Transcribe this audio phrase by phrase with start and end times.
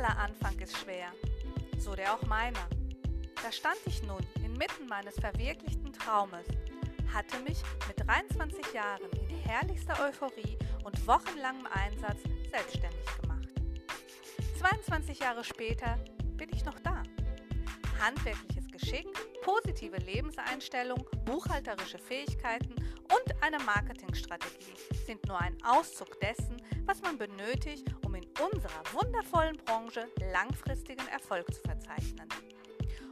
[0.00, 1.12] Aller Anfang ist schwer,
[1.76, 2.66] so der auch meiner.
[3.42, 6.46] Da stand ich nun inmitten meines verwirklichten Traumes,
[7.12, 13.48] hatte mich mit 23 Jahren in herrlichster Euphorie und wochenlangem Einsatz selbstständig gemacht.
[14.58, 15.98] 22 Jahre später
[16.38, 17.02] bin ich noch da.
[18.00, 19.06] Handwerkliches Geschick,
[19.42, 26.56] positive Lebenseinstellung, buchhalterische Fähigkeiten und eine Marketingstrategie sind nur ein Auszug dessen,
[26.86, 27.84] was man benötigt,
[28.38, 32.28] unserer wundervollen Branche langfristigen Erfolg zu verzeichnen.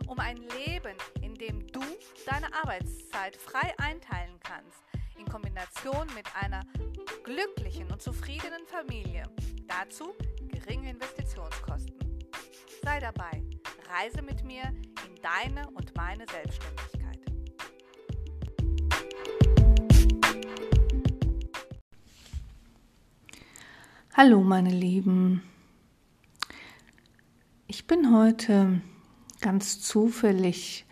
[0.06, 1.80] Um ein Leben, in dem du
[2.26, 4.82] deine Arbeitszeit frei einteilen kannst,
[5.18, 6.62] in Kombination mit einer
[7.24, 9.24] glücklichen und zufriedenen Familie.
[9.66, 10.14] Dazu
[10.46, 11.98] geringe Investitionskosten.
[12.82, 13.42] Sei dabei,
[13.90, 14.62] reise mit mir
[15.06, 16.97] in deine und meine Selbstständigkeit.
[24.20, 25.44] Hallo meine Lieben,
[27.68, 28.80] ich bin heute
[29.40, 30.86] ganz zufällig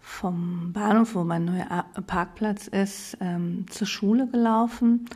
[0.00, 5.08] vom Bahnhof, wo mein neuer Parkplatz ist, ähm, zur Schule gelaufen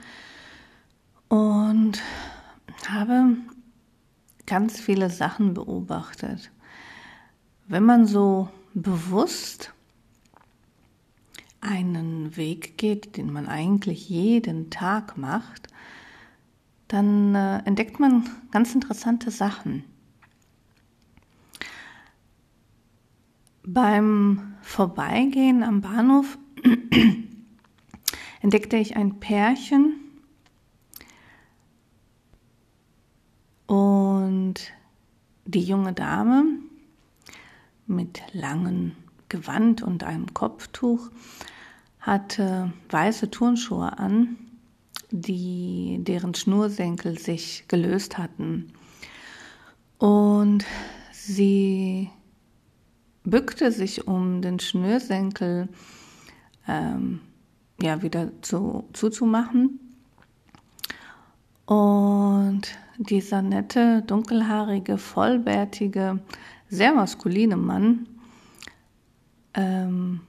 [1.27, 2.01] und
[2.87, 3.35] habe
[4.47, 6.53] ganz viele Sachen beobachtet.
[7.67, 9.75] Wenn man so bewusst
[11.61, 15.67] einen Weg geht, den man eigentlich jeden Tag macht,
[16.89, 19.85] dann äh, entdeckt man ganz interessante Sachen.
[23.63, 26.39] Beim Vorbeigehen am Bahnhof
[28.41, 29.95] entdeckte ich ein Pärchen
[33.67, 34.55] und
[35.45, 36.47] die junge Dame
[37.87, 38.93] mit langem
[39.29, 41.11] Gewand und einem Kopftuch
[42.01, 44.39] hatte weiße Turnschuhe an
[45.11, 48.73] die, deren Schnursenkel sich gelöst hatten.
[49.99, 50.65] Und
[51.13, 52.11] sie
[53.25, 55.69] bückte sich, um den Schnürsenkel
[56.67, 57.21] ähm,
[57.81, 59.81] ja, wieder zu, zuzumachen.
[61.67, 62.63] Und
[62.99, 66.21] dieser nette, dunkelhaarige, vollbärtige,
[66.69, 68.07] sehr maskuline Mann
[69.55, 70.21] ähm,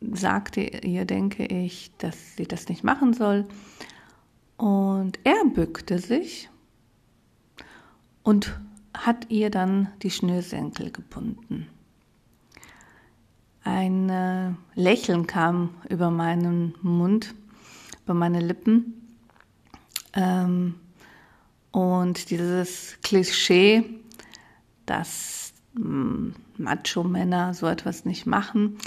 [0.00, 3.46] sagte ihr, denke ich, dass sie das nicht machen soll
[4.64, 6.48] und er bückte sich
[8.22, 8.58] und
[8.94, 11.66] hat ihr dann die Schnürsenkel gebunden.
[13.62, 17.34] Ein äh, Lächeln kam über meinen Mund,
[18.04, 19.18] über meine Lippen.
[20.14, 20.76] Ähm,
[21.70, 23.84] und dieses Klischee,
[24.86, 28.78] dass hm, Macho-Männer so etwas nicht machen,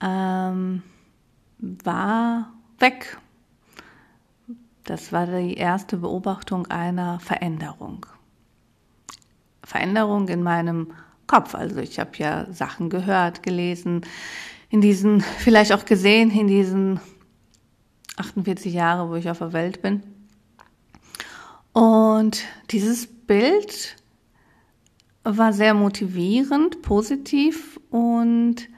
[0.00, 0.82] ähm,
[1.58, 3.18] war weg.
[4.86, 8.06] Das war die erste Beobachtung einer Veränderung.
[9.64, 10.92] Veränderung in meinem
[11.26, 11.56] Kopf.
[11.56, 14.02] Also ich habe ja Sachen gehört, gelesen,
[14.70, 17.00] in diesen, vielleicht auch gesehen, in diesen
[18.16, 20.04] 48 Jahre, wo ich auf der Welt bin.
[21.72, 23.96] Und dieses Bild
[25.24, 28.68] war sehr motivierend, positiv und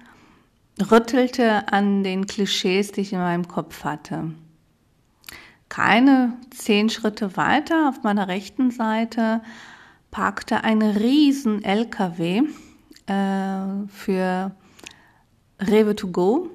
[0.91, 4.33] rüttelte an den Klischees, die ich in meinem Kopf hatte
[5.69, 7.89] keine zehn Schritte weiter.
[7.89, 9.43] Auf meiner rechten Seite
[10.11, 12.43] parkte ein riesen LKW
[13.07, 14.55] äh, für
[15.61, 16.51] Rewe to go.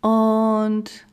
[0.00, 1.06] Und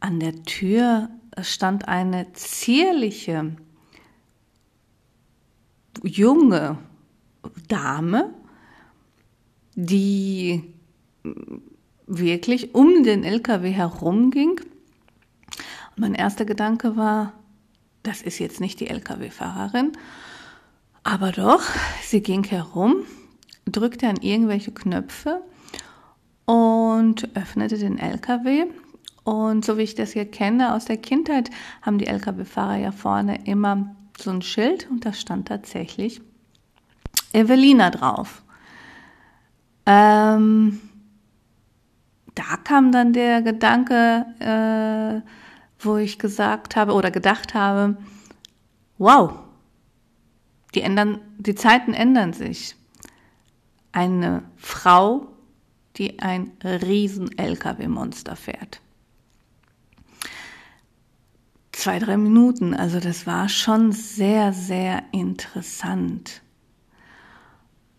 [0.00, 3.56] an der Tür stand eine zierliche
[6.02, 6.78] junge
[7.68, 8.32] Dame,
[9.74, 10.62] die
[12.06, 14.60] wirklich um den LKW herumging
[15.98, 17.32] mein erster Gedanke war,
[18.02, 19.92] das ist jetzt nicht die Lkw-Fahrerin,
[21.02, 21.62] aber doch,
[22.02, 22.96] sie ging herum,
[23.64, 25.42] drückte an irgendwelche Knöpfe
[26.44, 28.66] und öffnete den LKW.
[29.24, 31.50] Und so wie ich das hier kenne aus der Kindheit,
[31.82, 36.20] haben die Lkw-Fahrer ja vorne immer so ein Schild und da stand tatsächlich
[37.32, 38.42] Evelina drauf.
[39.86, 40.80] Ähm,
[42.34, 45.28] da kam dann der Gedanke, äh,
[45.78, 47.96] wo ich gesagt habe oder gedacht habe,
[48.98, 49.32] wow,
[50.74, 52.74] die ändern, die Zeiten ändern sich.
[53.92, 55.28] Eine Frau,
[55.96, 58.80] die ein riesen LKW-Monster fährt.
[61.72, 66.42] Zwei, drei Minuten, also das war schon sehr, sehr interessant.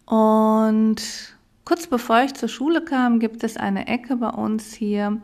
[0.06, 1.02] Und
[1.64, 5.22] kurz bevor ich zur Schule kam, gibt es eine Ecke bei uns hier,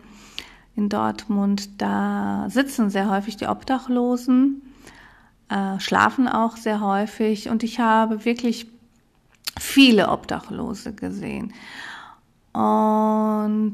[0.75, 4.61] in Dortmund, da sitzen sehr häufig die Obdachlosen.
[5.49, 8.67] äh, schlafen auch sehr häufig und ich habe wirklich
[9.59, 11.53] viele Obdachlose gesehen.
[12.51, 13.73] Und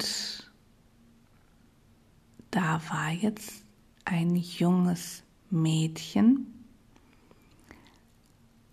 [2.52, 3.64] da war jetzt
[4.06, 6.48] ein junges Mädchen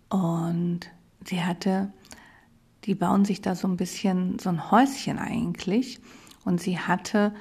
[0.09, 0.81] und
[1.23, 1.93] sie hatte,
[2.85, 5.99] die bauen sich da so ein bisschen so ein Häuschen eigentlich
[6.43, 7.33] und sie hatte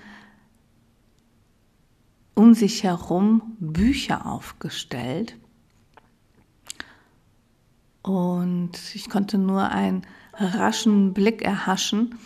[2.38, 5.37] um sich herum Bücher aufgestellt.
[8.00, 12.17] Und ich konnte nur einen raschen Blick erhaschen.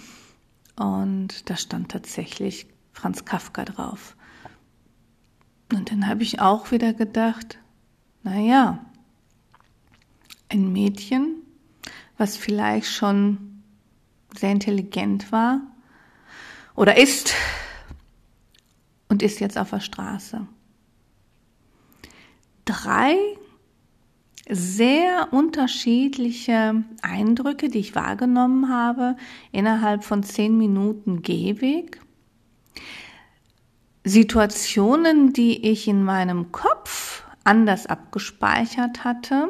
[0.77, 4.15] Und da stand tatsächlich Franz Kafka drauf.
[5.73, 7.59] Und dann habe ich auch wieder gedacht,
[8.23, 8.85] naja,
[10.51, 11.37] ein Mädchen,
[12.19, 13.63] was vielleicht schon
[14.37, 15.63] sehr intelligent war
[16.75, 17.33] oder ist,
[19.13, 20.47] und ist jetzt auf der Straße.
[22.65, 23.15] Drei
[24.49, 29.17] sehr unterschiedliche Eindrücke, die ich wahrgenommen habe
[29.53, 32.01] innerhalb von zehn Minuten Gehweg.
[34.03, 39.49] Situationen, die ich in meinem Kopf anders abgespeichert hatte,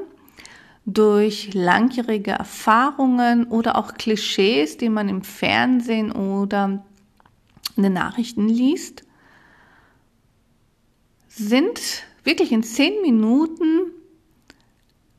[0.86, 6.82] durch langjährige Erfahrungen oder auch Klischees, die man im Fernsehen oder
[7.76, 9.04] in den Nachrichten liest
[11.34, 13.90] sind wirklich in zehn Minuten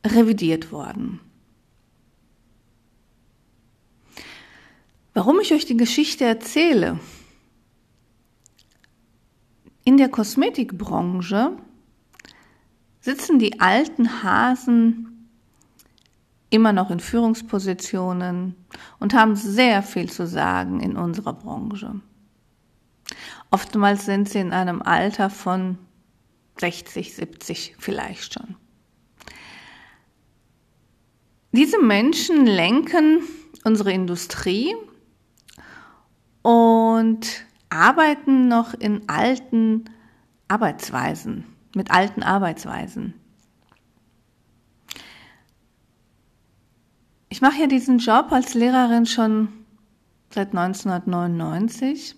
[0.05, 1.19] revidiert worden.
[5.13, 6.99] Warum ich euch die Geschichte erzähle?
[9.83, 11.57] In der Kosmetikbranche
[13.01, 15.29] sitzen die alten Hasen
[16.49, 18.55] immer noch in Führungspositionen
[18.99, 21.99] und haben sehr viel zu sagen in unserer Branche.
[23.51, 25.77] Oftmals sind sie in einem Alter von
[26.59, 28.55] 60, 70 vielleicht schon.
[31.51, 33.21] Diese Menschen lenken
[33.63, 34.75] unsere Industrie
[36.41, 39.85] und arbeiten noch in alten
[40.47, 41.45] Arbeitsweisen,
[41.75, 43.13] mit alten Arbeitsweisen.
[47.29, 49.49] Ich mache ja diesen Job als Lehrerin schon
[50.29, 52.15] seit 1999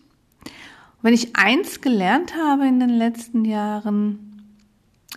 [1.06, 4.25] wenn ich eins gelernt habe in den letzten Jahren,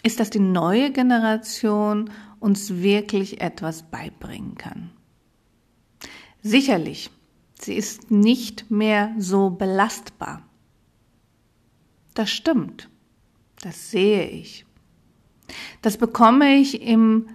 [0.03, 4.91] ist, dass die neue Generation uns wirklich etwas beibringen kann.
[6.43, 7.11] Sicherlich,
[7.61, 10.43] sie ist nicht mehr so belastbar.
[12.15, 12.89] Das stimmt.
[13.61, 14.65] Das sehe ich.
[15.83, 17.29] Das bekomme ich im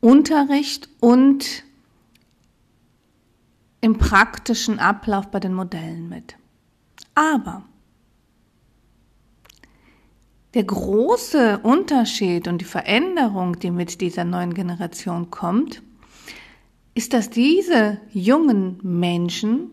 [0.00, 1.64] Unterricht und
[3.80, 6.36] im praktischen Ablauf bei den Modellen mit.
[7.14, 7.67] Aber
[10.54, 15.82] der große Unterschied und die Veränderung, die mit dieser neuen Generation kommt,
[16.94, 19.70] ist, dass diese jungen Menschen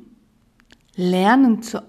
[0.95, 1.81] lernen zu,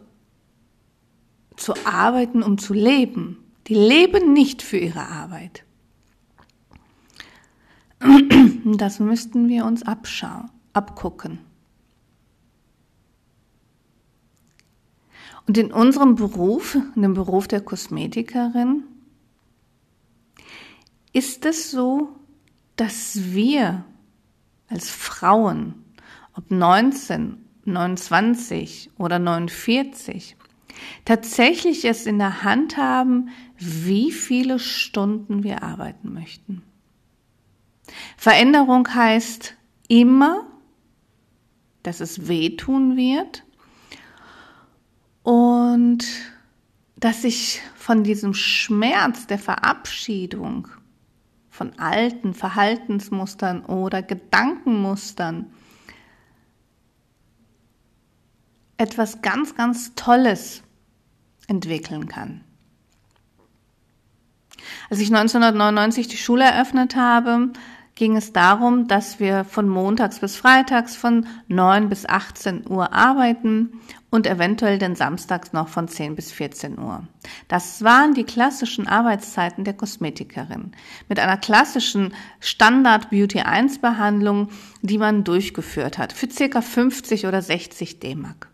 [1.56, 3.38] zu arbeiten, um zu leben.
[3.66, 5.64] Die leben nicht für ihre Arbeit.
[8.78, 11.38] Das müssten wir uns abschauen, abgucken.
[15.46, 18.84] Und in unserem Beruf, in dem Beruf der Kosmetikerin,
[21.12, 22.08] ist es so,
[22.74, 23.84] dass wir
[24.68, 25.74] als Frauen,
[26.34, 30.36] ob 19, 29 oder 49,
[31.04, 36.62] tatsächlich es in der Hand haben, wie viele Stunden wir arbeiten möchten.
[38.16, 39.54] Veränderung heißt
[39.88, 40.46] immer,
[41.82, 43.45] dass es wehtun wird,
[45.26, 46.06] und
[46.94, 50.68] dass ich von diesem Schmerz der Verabschiedung
[51.50, 55.50] von alten Verhaltensmustern oder Gedankenmustern
[58.76, 60.62] etwas ganz, ganz Tolles
[61.48, 62.44] entwickeln kann.
[64.88, 67.50] Als ich 1999 die Schule eröffnet habe,
[67.96, 73.80] ging es darum, dass wir von montags bis freitags von 9 bis 18 Uhr arbeiten
[74.16, 77.06] und eventuell den Samstags noch von 10 bis 14 Uhr.
[77.48, 80.72] Das waren die klassischen Arbeitszeiten der Kosmetikerin
[81.08, 84.48] mit einer klassischen Standard Beauty 1 Behandlung,
[84.80, 88.48] die man durchgeführt hat für circa 50 oder 60 D-Mark.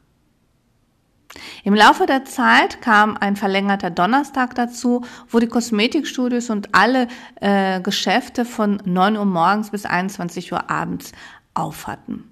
[1.62, 7.06] Im Laufe der Zeit kam ein verlängerter Donnerstag dazu, wo die Kosmetikstudios und alle
[7.40, 11.12] äh, Geschäfte von 9 Uhr morgens bis 21 Uhr abends
[11.54, 12.28] auf hatten.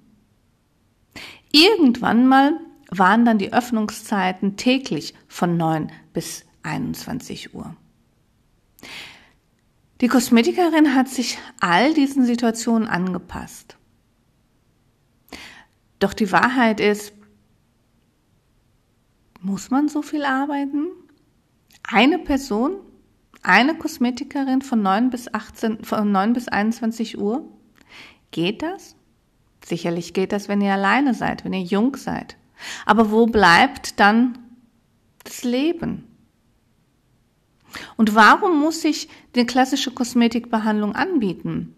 [1.53, 2.59] Irgendwann mal
[2.91, 7.75] waren dann die Öffnungszeiten täglich von 9 bis 21 Uhr.
[10.01, 13.77] Die Kosmetikerin hat sich all diesen Situationen angepasst.
[15.99, 17.13] Doch die Wahrheit ist,
[19.39, 20.87] muss man so viel arbeiten?
[21.83, 22.73] Eine Person,
[23.43, 27.47] eine Kosmetikerin von 9 bis 18, von 9 bis 21 Uhr?
[28.31, 28.95] Geht das?
[29.63, 32.37] Sicherlich geht das, wenn ihr alleine seid, wenn ihr jung seid.
[32.85, 34.37] Aber wo bleibt dann
[35.23, 36.07] das Leben?
[37.95, 41.75] Und warum muss ich die klassische Kosmetikbehandlung anbieten?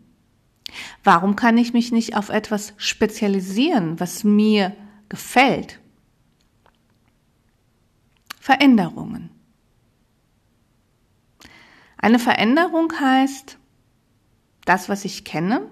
[1.03, 4.75] Warum kann ich mich nicht auf etwas spezialisieren, was mir
[5.09, 5.79] gefällt?
[8.39, 9.29] Veränderungen.
[11.97, 13.57] Eine Veränderung heißt,
[14.65, 15.69] das, was ich kenne,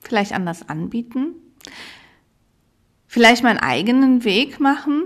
[0.00, 1.34] vielleicht anders anbieten,
[3.12, 5.02] vielleicht meinen eigenen Weg machen,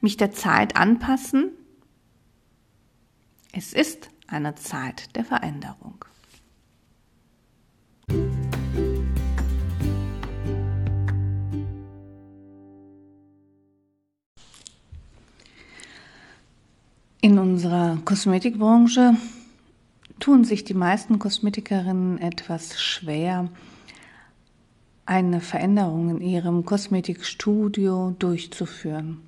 [0.00, 1.50] mich der Zeit anpassen.
[3.50, 6.04] Es ist eine Zeit der Veränderung.
[17.20, 19.16] In unserer Kosmetikbranche
[20.20, 23.48] tun sich die meisten Kosmetikerinnen etwas schwer,
[25.06, 29.18] eine Veränderung in ihrem Kosmetikstudio durchzuführen.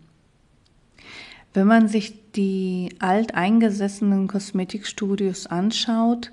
[1.53, 6.33] Wenn man sich die alteingesessenen Kosmetikstudios anschaut,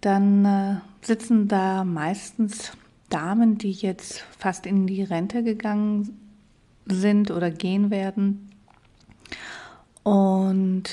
[0.00, 2.72] dann äh, sitzen da meistens
[3.08, 6.18] Damen, die jetzt fast in die Rente gegangen
[6.86, 8.50] sind oder gehen werden
[10.02, 10.84] und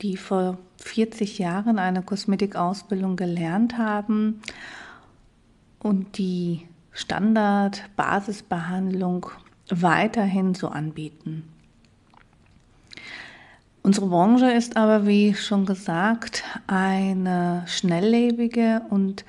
[0.00, 4.40] die vor 40 Jahren eine Kosmetikausbildung gelernt haben
[5.80, 9.26] und die Standard-Basisbehandlung
[9.68, 11.52] weiterhin so anbieten.
[13.82, 19.24] Unsere Branche ist aber, wie schon gesagt, eine schnelllebige und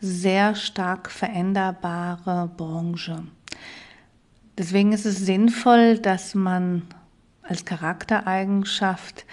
[0.00, 3.24] sehr stark veränderbare Branche.
[4.58, 6.82] Deswegen ist es sinnvoll, dass man
[7.42, 9.24] als Charaktereigenschaft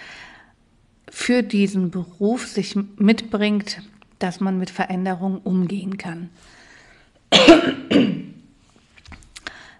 [1.10, 3.82] für diesen Beruf sich mitbringt,
[4.18, 6.30] dass man mit Veränderungen umgehen kann.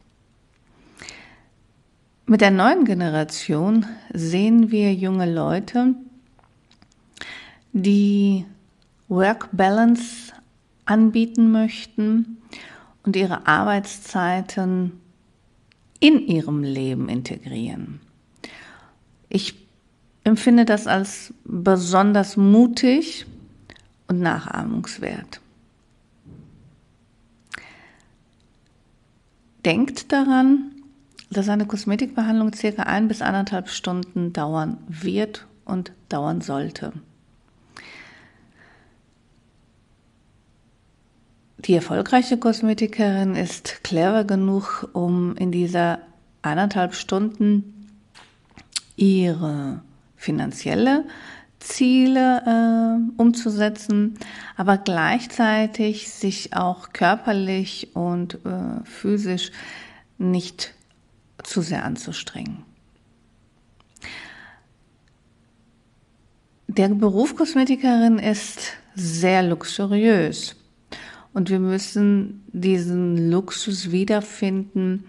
[2.30, 5.96] Mit der neuen Generation sehen wir junge Leute,
[7.72, 8.46] die
[9.08, 10.32] Work Balance
[10.84, 12.38] anbieten möchten
[13.02, 14.92] und ihre Arbeitszeiten
[15.98, 17.98] in ihrem Leben integrieren.
[19.28, 19.56] Ich
[20.22, 23.26] empfinde das als besonders mutig
[24.06, 25.40] und nachahmungswert.
[29.64, 30.76] Denkt daran,
[31.30, 36.92] dass eine Kosmetikbehandlung circa ein bis anderthalb Stunden dauern wird und dauern sollte.
[41.58, 46.00] Die erfolgreiche Kosmetikerin ist clever genug, um in dieser
[46.42, 47.86] anderthalb Stunden
[48.96, 49.82] ihre
[50.16, 51.04] finanzielle
[51.58, 54.18] Ziele äh, umzusetzen,
[54.56, 59.52] aber gleichzeitig sich auch körperlich und äh, physisch
[60.16, 60.74] nicht
[61.42, 62.64] zu sehr anzustrengen.
[66.68, 70.56] Der Beruf Kosmetikerin ist sehr luxuriös
[71.32, 75.04] und wir müssen diesen Luxus wiederfinden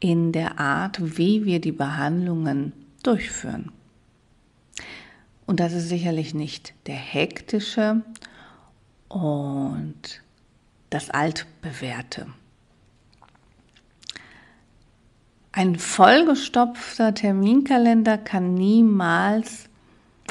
[0.00, 2.72] in der Art, wie wir die Behandlungen
[3.02, 3.70] durchführen.
[5.46, 8.02] Und das ist sicherlich nicht der hektische
[9.08, 10.22] und
[10.90, 12.26] das altbewährte.
[15.56, 19.68] Ein vollgestopfter Terminkalender kann niemals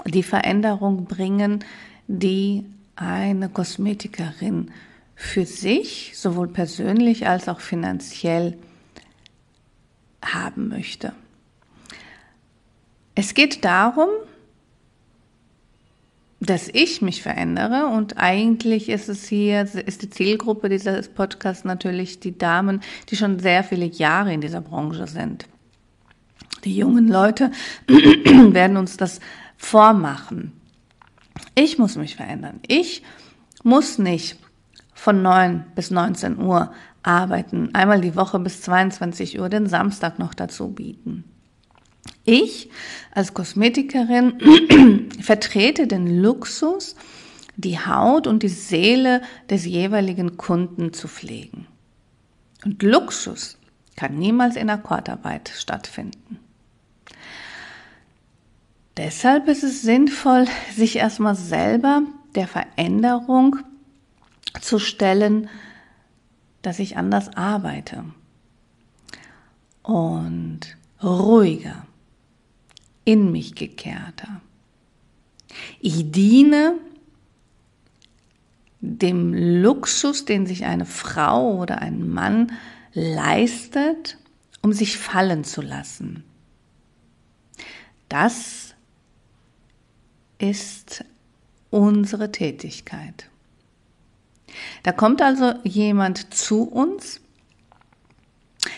[0.05, 1.63] die Veränderung bringen,
[2.07, 2.65] die
[2.97, 4.71] eine Kosmetikerin
[5.15, 8.57] für sich, sowohl persönlich als auch finanziell,
[10.21, 11.13] haben möchte.
[13.15, 14.09] Es geht darum,
[16.45, 22.19] dass ich mich verändere und eigentlich ist es hier, ist die Zielgruppe dieses Podcasts natürlich
[22.19, 25.45] die Damen, die schon sehr viele Jahre in dieser Branche sind.
[26.63, 27.51] Die jungen Leute
[27.87, 29.19] werden uns das
[29.57, 30.53] vormachen.
[31.55, 32.59] Ich muss mich verändern.
[32.67, 33.03] Ich
[33.63, 34.37] muss nicht
[34.93, 36.71] von 9 bis 19 Uhr
[37.03, 41.25] arbeiten, einmal die Woche bis 22 Uhr, den Samstag noch dazu bieten.
[42.25, 42.69] Ich
[43.11, 46.95] als Kosmetikerin vertrete den Luxus,
[47.55, 51.67] die Haut und die Seele des jeweiligen Kunden zu pflegen.
[52.65, 53.57] Und Luxus
[53.95, 56.39] kann niemals in Akkordarbeit stattfinden.
[58.97, 62.03] Deshalb ist es sinnvoll, sich erstmal selber
[62.35, 63.57] der Veränderung
[64.61, 65.49] zu stellen,
[66.61, 68.05] dass ich anders arbeite
[69.81, 70.61] und
[71.01, 71.85] ruhiger,
[73.05, 74.41] in mich gekehrter.
[75.79, 76.77] Ich diene
[78.79, 82.51] dem Luxus, den sich eine Frau oder ein Mann
[82.93, 84.17] leistet,
[84.61, 86.23] um sich fallen zu lassen.
[88.09, 88.75] Das
[90.37, 91.05] ist
[91.69, 93.29] unsere Tätigkeit.
[94.83, 97.21] Da kommt also jemand zu uns,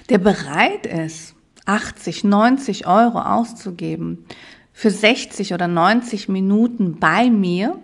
[0.10, 1.35] der bereit ist,
[1.66, 4.26] 80, 90 Euro auszugeben
[4.74, 7.80] für 60 oder 90 Minuten bei mir,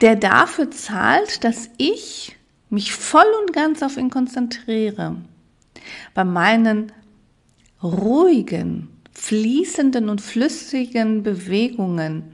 [0.00, 2.36] der dafür zahlt, dass ich
[2.68, 5.16] mich voll und ganz auf ihn konzentriere.
[6.14, 6.92] Bei meinen
[7.82, 12.32] ruhigen, fließenden und flüssigen Bewegungen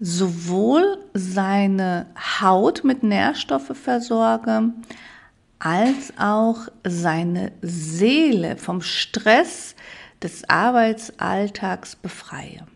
[0.00, 2.06] sowohl seine
[2.40, 4.72] Haut mit Nährstoffe versorge,
[5.64, 9.74] als auch seine Seele vom Stress
[10.22, 12.66] des Arbeitsalltags befreie.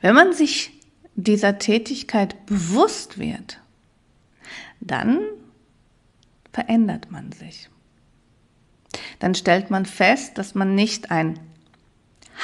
[0.00, 0.70] Wenn man sich
[1.16, 3.58] dieser Tätigkeit bewusst wird,
[4.78, 5.18] dann
[6.52, 7.68] verändert man sich.
[9.18, 11.40] Dann stellt man fest, dass man nicht ein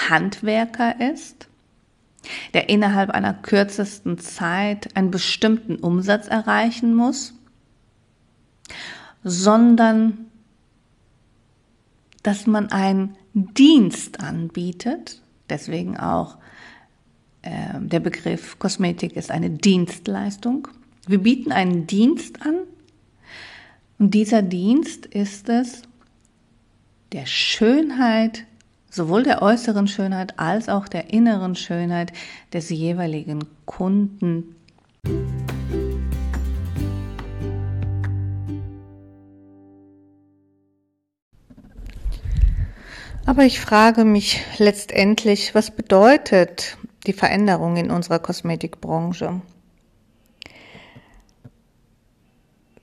[0.09, 1.47] Handwerker ist,
[2.53, 7.35] der innerhalb einer kürzesten Zeit einen bestimmten Umsatz erreichen muss,
[9.23, 10.27] sondern
[12.23, 16.37] dass man einen Dienst anbietet, deswegen auch
[17.43, 20.69] äh, der Begriff Kosmetik ist eine Dienstleistung.
[21.07, 22.57] Wir bieten einen Dienst an
[23.99, 25.83] und dieser Dienst ist es,
[27.13, 28.45] der Schönheit
[28.91, 32.13] sowohl der äußeren Schönheit als auch der inneren Schönheit
[32.53, 34.57] des jeweiligen Kunden.
[43.31, 49.41] Aber ich frage mich letztendlich, was bedeutet die Veränderung in unserer Kosmetikbranche?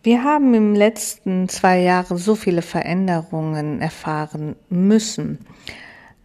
[0.03, 5.39] Wir haben im letzten zwei Jahren so viele Veränderungen erfahren müssen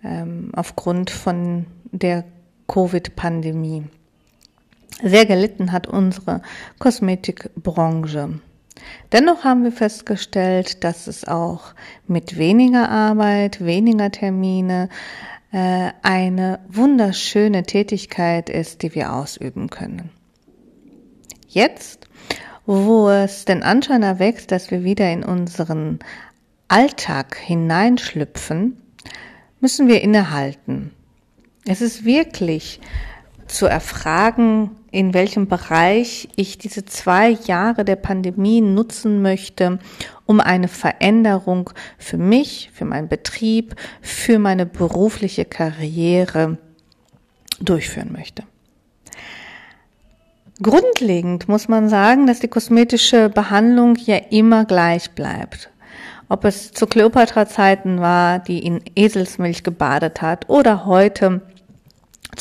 [0.04, 2.22] ähm, aufgrund von der
[2.68, 3.87] Covid-Pandemie.
[5.02, 6.42] Sehr gelitten hat unsere
[6.78, 8.38] Kosmetikbranche.
[9.12, 11.74] Dennoch haben wir festgestellt, dass es auch
[12.06, 14.88] mit weniger Arbeit, weniger Termine
[15.52, 20.11] äh, eine wunderschöne Tätigkeit ist, die wir ausüben können.
[21.46, 22.08] Jetzt,
[22.64, 25.98] wo es den Anschein erweckt, dass wir wieder in unseren
[26.68, 28.80] Alltag hineinschlüpfen,
[29.61, 30.92] müssen wir innehalten.
[31.66, 32.80] Es ist wirklich
[33.52, 39.78] zu erfragen, in welchem Bereich ich diese zwei Jahre der Pandemie nutzen möchte,
[40.26, 46.58] um eine Veränderung für mich, für meinen Betrieb, für meine berufliche Karriere
[47.60, 48.44] durchführen möchte.
[50.62, 55.72] Grundlegend muss man sagen, dass die kosmetische Behandlung ja immer gleich bleibt
[56.32, 61.42] ob es zu Kleopatra-Zeiten war, die in Eselsmilch gebadet hat, oder heute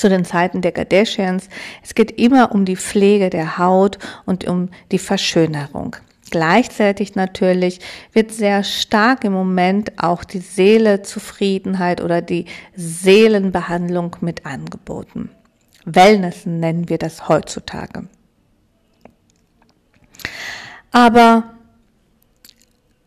[0.02, 1.48] zu den Zeiten der Kardashians.
[1.84, 5.96] Es geht immer um die Pflege der Haut und um die Verschönerung.
[6.32, 7.80] Gleichzeitig natürlich
[8.12, 15.30] wird sehr stark im Moment auch die Seelezufriedenheit oder die Seelenbehandlung mit angeboten.
[15.86, 18.08] Wellness nennen wir das heutzutage.
[20.92, 21.44] Aber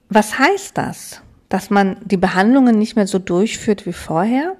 [0.09, 1.23] was heißt das?
[1.49, 4.57] Dass man die Behandlungen nicht mehr so durchführt wie vorher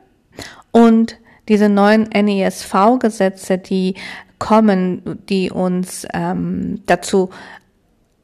[0.73, 3.95] und diese neuen NESV-Gesetze, die
[4.39, 7.31] kommen, die uns ähm, dazu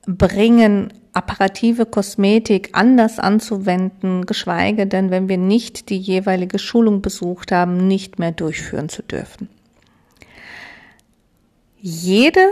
[0.07, 7.89] bringen, apparative Kosmetik anders anzuwenden, geschweige denn, wenn wir nicht die jeweilige Schulung besucht haben,
[7.89, 9.49] nicht mehr durchführen zu dürfen.
[11.79, 12.51] Jede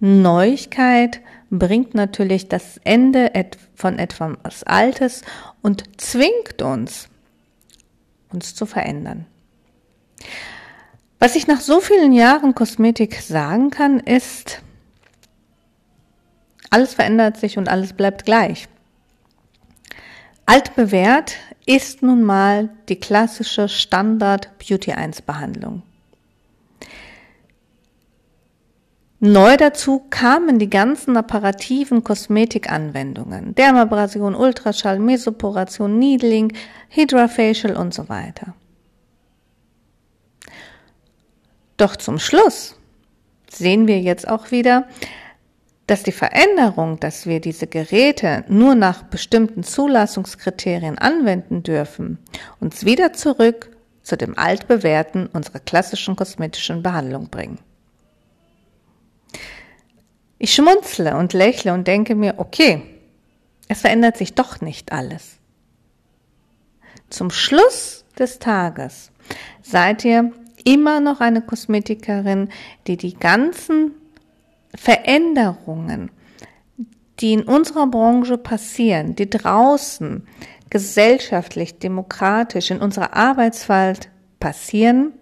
[0.00, 3.32] Neuigkeit bringt natürlich das Ende
[3.74, 5.22] von etwas Altes
[5.60, 7.08] und zwingt uns,
[8.32, 9.26] uns zu verändern.
[11.18, 14.62] Was ich nach so vielen Jahren Kosmetik sagen kann, ist,
[16.70, 18.68] Alles verändert sich und alles bleibt gleich.
[20.46, 25.82] Altbewährt ist nun mal die klassische Standard Beauty 1 Behandlung.
[29.20, 36.52] Neu dazu kamen die ganzen apparativen Kosmetikanwendungen, Dermabrasion, Ultraschall, Mesoporation, Needling,
[36.90, 38.54] Hydrafacial und so weiter.
[41.78, 42.76] Doch zum Schluss
[43.48, 44.86] sehen wir jetzt auch wieder,
[45.86, 52.18] dass die Veränderung, dass wir diese Geräte nur nach bestimmten Zulassungskriterien anwenden dürfen,
[52.60, 53.70] uns wieder zurück
[54.02, 57.58] zu dem altbewährten unserer klassischen kosmetischen Behandlung bringen.
[60.38, 62.82] Ich schmunzle und lächle und denke mir, okay,
[63.68, 65.38] es verändert sich doch nicht alles.
[67.08, 69.10] Zum Schluss des Tages
[69.62, 70.32] seid ihr
[70.68, 72.50] immer noch eine Kosmetikerin,
[72.86, 73.92] die die ganzen
[74.74, 76.10] Veränderungen,
[77.20, 80.26] die in unserer Branche passieren, die draußen
[80.68, 85.14] gesellschaftlich, demokratisch in unserer Arbeitswelt passieren,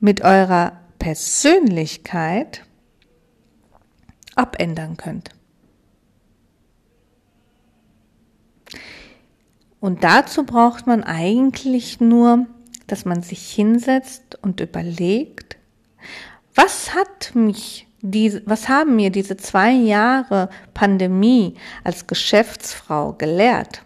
[0.00, 2.64] mit eurer Persönlichkeit
[4.34, 5.28] abändern könnt.
[9.78, 12.46] Und dazu braucht man eigentlich nur,
[12.92, 15.56] dass man sich hinsetzt und überlegt,
[16.54, 23.82] was hat mich diese, was haben mir diese zwei Jahre Pandemie als Geschäftsfrau gelehrt?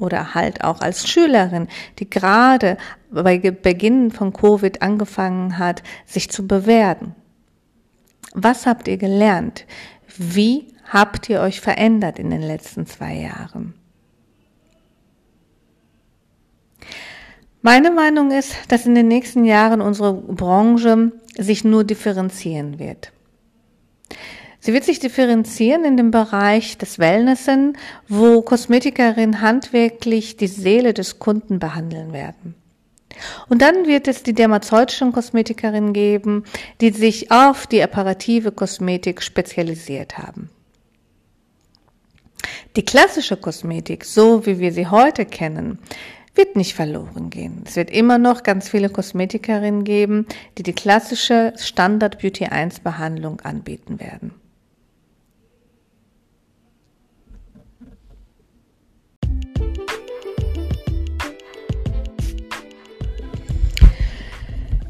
[0.00, 1.68] Oder halt auch als Schülerin,
[2.00, 2.76] die gerade
[3.10, 7.14] bei Beginn von Covid angefangen hat, sich zu bewerten.
[8.32, 9.64] Was habt ihr gelernt?
[10.08, 13.79] Wie habt ihr euch verändert in den letzten zwei Jahren?
[17.62, 23.12] Meine Meinung ist, dass in den nächsten Jahren unsere Branche sich nur differenzieren wird.
[24.60, 27.76] Sie wird sich differenzieren in dem Bereich des Wellnessen,
[28.08, 32.54] wo Kosmetikerinnen handwerklich die Seele des Kunden behandeln werden.
[33.48, 36.44] Und dann wird es die dermazeutischen Kosmetikerinnen geben,
[36.80, 40.50] die sich auf die apparative Kosmetik spezialisiert haben.
[42.76, 45.78] Die klassische Kosmetik, so wie wir sie heute kennen,
[46.40, 47.64] wird nicht verloren gehen.
[47.66, 50.24] Es wird immer noch ganz viele Kosmetikerinnen geben,
[50.56, 54.32] die die klassische Standard Beauty 1 Behandlung anbieten werden.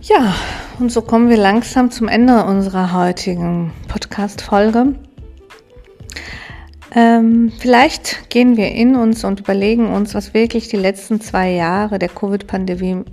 [0.02, 0.34] Ja,
[0.78, 4.94] und so kommen wir langsam zum Ende unserer heutigen Podcast-Folge.
[6.94, 11.98] Ähm, vielleicht gehen wir in uns und überlegen uns, was wirklich die letzten zwei Jahre
[11.98, 13.04] der Covid-Pandemie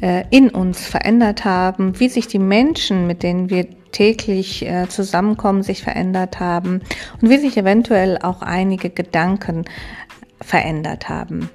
[0.00, 5.62] äh, in uns verändert haben, wie sich die Menschen, mit denen wir täglich äh, zusammenkommen,
[5.62, 6.82] sich verändert haben
[7.20, 9.64] und wie sich eventuell auch einige Gedanken
[10.40, 11.50] verändert haben.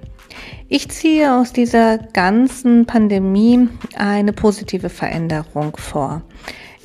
[0.67, 6.23] Ich ziehe aus dieser ganzen Pandemie eine positive Veränderung vor.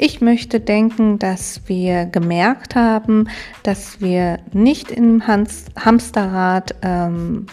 [0.00, 3.28] Ich möchte denken, dass wir gemerkt haben,
[3.64, 7.46] dass wir nicht im Hamsterrad ähm,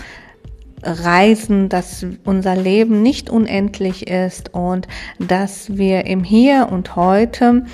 [0.84, 7.66] reisen, dass unser Leben nicht unendlich ist und dass wir im Hier und Heute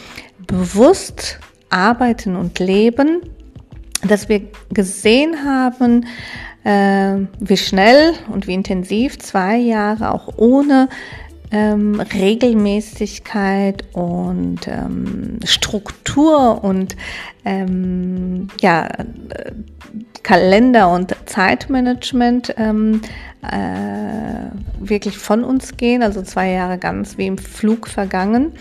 [0.48, 3.24] bewusst arbeiten und leben,
[4.08, 6.06] dass wir gesehen haben,
[6.64, 10.88] äh, wie schnell und wie intensiv zwei Jahre auch ohne
[11.52, 16.96] ähm, Regelmäßigkeit und ähm, Struktur und
[17.46, 18.90] ähm, ja,
[20.24, 23.02] Kalender und Zeitmanagement ähm,
[23.42, 28.54] äh, wirklich von uns gehen, also zwei Jahre ganz wie im Flug vergangen.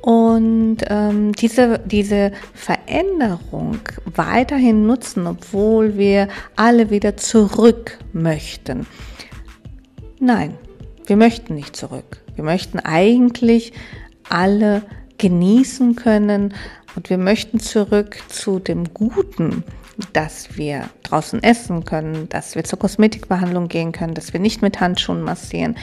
[0.00, 3.78] Und ähm, diese, diese Veränderung
[4.14, 8.86] weiterhin nutzen, obwohl wir alle wieder zurück möchten.
[10.20, 10.54] Nein,
[11.08, 12.22] wir möchten nicht zurück.
[12.34, 13.72] Wir möchten eigentlich
[14.28, 14.82] alle
[15.16, 16.54] genießen können
[16.94, 19.64] und wir möchten zurück zu dem Guten,
[20.12, 24.80] dass wir draußen essen können, dass wir zur Kosmetikbehandlung gehen können, dass wir nicht mit
[24.80, 25.76] Handschuhen massieren,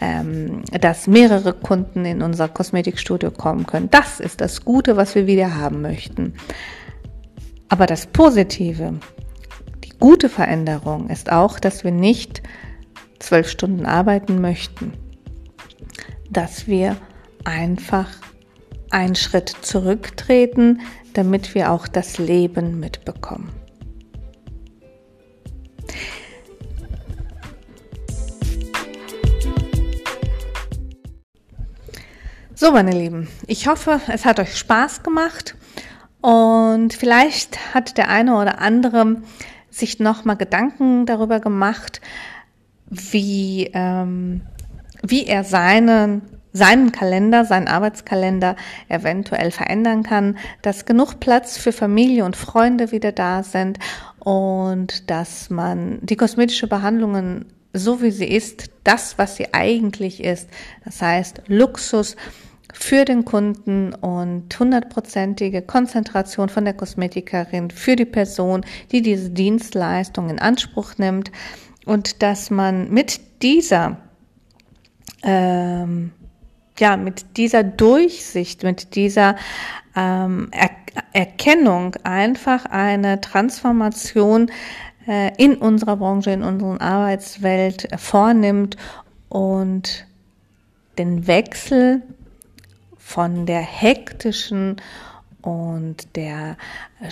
[0.00, 3.90] ähm, dass mehrere Kunden in unser Kosmetikstudio kommen können.
[3.90, 6.34] Das ist das Gute, was wir wieder haben möchten.
[7.68, 8.94] Aber das Positive,
[9.84, 12.42] die gute Veränderung ist auch, dass wir nicht
[13.20, 14.92] zwölf Stunden arbeiten möchten,
[16.28, 16.96] dass wir
[17.44, 18.08] einfach
[18.90, 20.80] einen Schritt zurücktreten,
[21.14, 23.52] damit wir auch das Leben mitbekommen.
[32.54, 35.54] So, meine Lieben, ich hoffe, es hat euch Spaß gemacht
[36.20, 39.22] Und vielleicht hat der eine oder andere
[39.70, 42.00] sich nochmal Gedanken darüber gemacht,
[42.90, 44.42] wie, ähm,
[45.02, 46.22] wie er seinen,
[46.52, 48.56] seinen Kalender, seinen Arbeitskalender
[48.88, 53.78] eventuell verändern kann, dass genug Platz für Familie und Freunde wieder da sind
[54.18, 60.48] und dass man die kosmetische Behandlungen so wie sie ist, das, was sie eigentlich ist,
[60.84, 62.16] das heißt Luxus,
[62.72, 70.30] für den Kunden und hundertprozentige Konzentration von der Kosmetikerin für die Person, die diese Dienstleistung
[70.30, 71.32] in Anspruch nimmt
[71.86, 73.96] und dass man mit dieser
[75.22, 76.12] ähm,
[76.78, 79.36] ja mit dieser Durchsicht, mit dieser
[79.96, 80.70] ähm, er
[81.12, 84.50] Erkennung einfach eine Transformation
[85.06, 88.76] äh, in unserer Branche, in unserer Arbeitswelt vornimmt
[89.28, 90.06] und
[90.98, 92.02] den Wechsel
[92.98, 94.76] von der hektischen
[95.42, 96.56] und der
[97.00, 97.08] äh,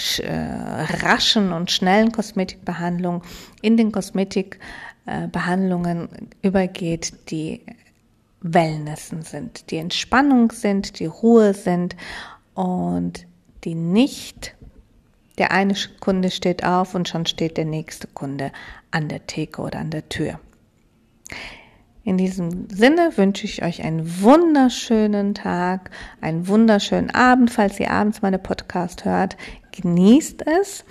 [1.02, 3.22] raschen und schnellen Kosmetikbehandlung
[3.62, 6.08] in den Kosmetikbehandlungen
[6.42, 7.60] übergeht, die
[8.40, 11.96] Wellnessen sind, die Entspannung sind, die Ruhe sind
[12.54, 13.26] und
[13.64, 14.54] die nicht
[15.38, 18.52] der eine Kunde steht auf und schon steht der nächste Kunde
[18.90, 20.40] an der Theke oder an der Tür.
[22.08, 25.90] In diesem Sinne wünsche ich euch einen wunderschönen Tag,
[26.22, 29.36] einen wunderschönen Abend, falls ihr abends meine Podcast hört.
[29.72, 30.86] Genießt es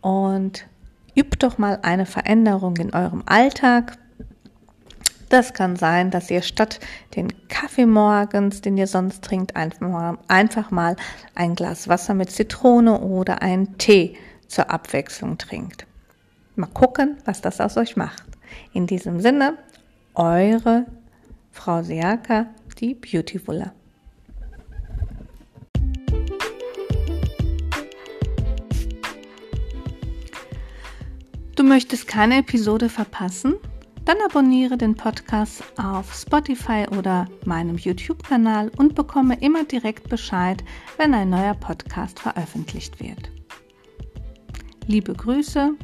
[0.00, 0.64] und
[1.16, 3.98] übt doch mal eine Veränderung in eurem Alltag.
[5.28, 6.78] Das kann sein, dass ihr statt
[7.16, 10.94] den Kaffee morgens, den ihr sonst trinkt, einfach mal
[11.34, 15.84] ein Glas Wasser mit Zitrone oder einen Tee zur Abwechslung trinkt.
[16.54, 18.22] Mal gucken, was das aus euch macht.
[18.72, 19.58] In diesem Sinne,
[20.14, 20.86] eure
[21.50, 22.46] Frau Seaka,
[22.78, 23.72] die Beautifuller.
[31.56, 33.54] Du möchtest keine Episode verpassen?
[34.04, 40.62] Dann abonniere den Podcast auf Spotify oder meinem YouTube-Kanal und bekomme immer direkt Bescheid,
[40.98, 43.30] wenn ein neuer Podcast veröffentlicht wird.
[44.86, 45.74] Liebe Grüße,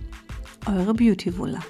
[0.66, 1.60] eure Beautyvulla.